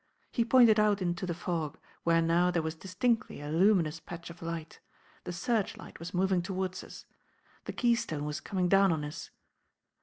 He 0.31 0.43
pointed 0.43 0.79
out 0.79 0.99
into 0.99 1.27
the 1.27 1.35
fog, 1.35 1.77
where 2.01 2.23
now 2.23 2.49
there 2.49 2.63
was 2.63 2.73
distinctly 2.73 3.39
a 3.39 3.51
luminous 3.51 3.99
patch 3.99 4.31
of 4.31 4.41
light: 4.41 4.79
the 5.25 5.31
searchlight 5.31 5.99
was 5.99 6.11
moving 6.11 6.41
towards 6.41 6.83
us. 6.83 7.05
The 7.65 7.73
Keystone 7.73 8.25
was 8.25 8.41
coming 8.41 8.67
down 8.67 8.91
on 8.91 9.05
us. 9.05 9.29